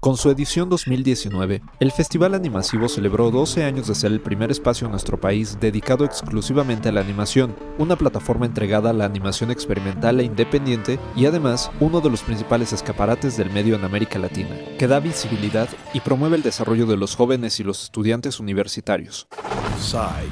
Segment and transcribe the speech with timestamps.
[0.00, 4.84] Con su edición 2019, el Festival Animasivo celebró 12 años de ser el primer espacio
[4.84, 10.20] en nuestro país dedicado exclusivamente a la animación, una plataforma entregada a la animación experimental
[10.20, 14.86] e independiente y además uno de los principales escaparates del medio en América Latina, que
[14.86, 19.26] da visibilidad y promueve el desarrollo de los jóvenes y los estudiantes universitarios.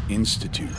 [0.08, 0.74] Institute.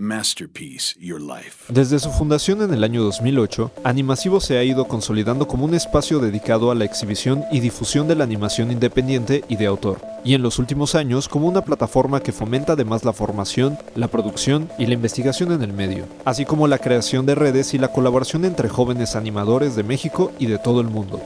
[0.00, 1.72] Masterpiece Your Life.
[1.72, 6.18] Desde su fundación en el año 2008, Animasivo se ha ido consolidando como un espacio
[6.18, 10.42] dedicado a la exhibición y difusión de la animación independiente y de autor, y en
[10.42, 14.94] los últimos años como una plataforma que fomenta además la formación, la producción y la
[14.94, 19.16] investigación en el medio, así como la creación de redes y la colaboración entre jóvenes
[19.16, 21.20] animadores de México y de todo el mundo.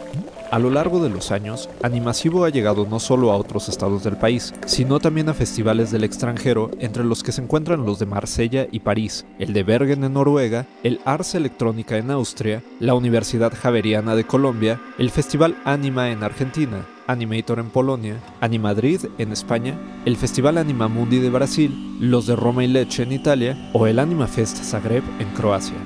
[0.53, 4.19] A lo largo de los años, Animasivo ha llegado no solo a otros estados del
[4.19, 8.67] país, sino también a festivales del extranjero, entre los que se encuentran los de Marsella
[8.71, 14.15] y París, el de Bergen en Noruega, el Ars Electrónica en Austria, la Universidad Javeriana
[14.15, 19.75] de Colombia, el Festival Anima en Argentina, Animator en Polonia, Animadrid en España,
[20.05, 23.99] el Festival Anima Mundi de Brasil, los de Roma y Lecce en Italia o el
[23.99, 25.79] Anima Fest Zagreb en Croacia.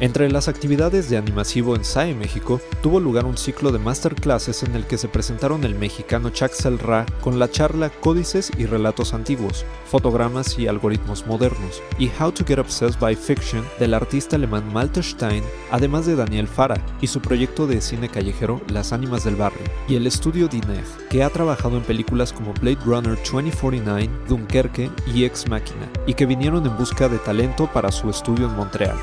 [0.00, 4.74] Entre las actividades de Animasivo en SAE México, tuvo lugar un ciclo de masterclasses en
[4.74, 9.66] el que se presentaron el mexicano Chaxel Ra con la charla Códices y Relatos Antiguos,
[9.84, 15.02] Fotogramas y Algoritmos Modernos, y How to Get Obsessed by Fiction del artista alemán Malte
[15.02, 19.64] Stein, además de Daniel Fara y su proyecto de cine callejero Las Ánimas del Barrio,
[19.86, 25.24] y el estudio Dineg, que ha trabajado en películas como Blade Runner 2049, Dunkerque y
[25.24, 28.96] Ex Machina, y que vinieron en busca de talento para su estudio en Montreal.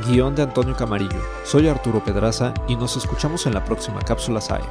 [0.00, 1.20] Guión de Antonio Camarillo.
[1.44, 4.62] Soy Arturo Pedraza y nos escuchamos en la próxima cápsula SAE.